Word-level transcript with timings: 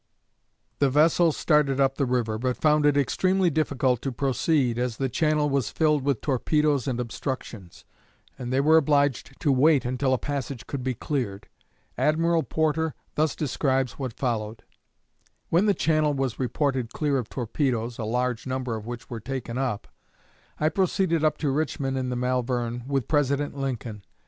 _"The 0.79 0.89
vessel 0.89 1.31
started 1.31 1.79
up 1.79 1.93
the 1.99 2.07
river, 2.07 2.39
but 2.39 2.57
found 2.57 2.87
it 2.87 2.97
extremely 2.97 3.51
difficult 3.51 4.01
to 4.01 4.11
proceed, 4.11 4.79
as 4.79 4.97
the 4.97 5.09
channel 5.09 5.47
was 5.47 5.69
filled 5.69 6.01
with 6.03 6.21
torpedoes 6.21 6.87
and 6.87 6.99
obstructions, 6.99 7.85
and 8.35 8.51
they 8.51 8.61
were 8.61 8.77
obliged 8.77 9.39
to 9.39 9.51
wait 9.51 9.85
until 9.85 10.11
a 10.11 10.17
passage 10.17 10.65
could 10.65 10.81
be 10.83 10.95
cleared. 10.95 11.49
Admiral 11.99 12.41
Porter 12.41 12.95
thus 13.13 13.35
describes 13.35 13.99
what 13.99 14.17
followed: 14.17 14.63
"When 15.49 15.67
the 15.67 15.75
channel 15.75 16.15
was 16.15 16.39
reported 16.39 16.91
clear 16.93 17.19
of 17.19 17.29
torpedoes 17.29 17.99
(a 17.99 18.03
large 18.03 18.47
number 18.47 18.75
of 18.75 18.87
which 18.87 19.07
were 19.07 19.19
taken 19.19 19.59
up), 19.59 19.87
I 20.59 20.69
proceeded 20.69 21.23
up 21.23 21.37
to 21.37 21.51
Richmond 21.51 21.95
in 21.95 22.09
the 22.09 22.15
'Malvern,' 22.15 22.85
with 22.87 23.07
President 23.07 23.55
Lincoln. 23.55 24.03